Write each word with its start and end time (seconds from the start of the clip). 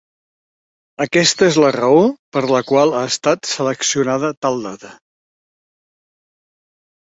Aquesta 1.03 1.45
és 1.49 1.59
la 1.63 1.69
raó 1.75 1.99
per 2.37 2.43
la 2.55 2.63
qual 2.71 2.95
ha 3.01 3.05
estat 3.11 3.53
seleccionada 3.53 4.35
tal 4.49 4.61
data. 4.67 4.95